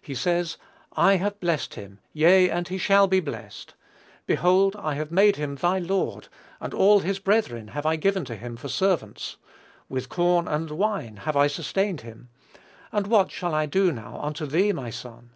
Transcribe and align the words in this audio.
He 0.00 0.14
says, 0.14 0.56
"I 0.94 1.16
have 1.16 1.38
blessed 1.38 1.74
him; 1.74 1.98
yea, 2.14 2.48
and 2.48 2.66
he 2.66 2.78
shall 2.78 3.06
be 3.06 3.20
blessed.... 3.20 3.74
Behold, 4.24 4.74
I 4.74 4.94
have 4.94 5.10
made 5.12 5.36
him 5.36 5.54
thy 5.56 5.78
lord, 5.78 6.28
and 6.62 6.72
all 6.72 7.00
his 7.00 7.18
brethren 7.18 7.68
have 7.68 7.84
I 7.84 7.96
given 7.96 8.24
to 8.24 8.36
him 8.36 8.56
for 8.56 8.68
servants; 8.68 9.34
and 9.36 9.42
with 9.90 10.08
corn 10.08 10.48
and 10.48 10.70
wine 10.70 11.18
have 11.18 11.36
I 11.36 11.46
sustained 11.46 12.00
him; 12.00 12.30
and 12.90 13.06
what 13.08 13.30
shall 13.30 13.54
I 13.54 13.66
do 13.66 13.92
now 13.92 14.18
unto 14.22 14.46
thee, 14.46 14.72
my 14.72 14.88
son?" 14.88 15.32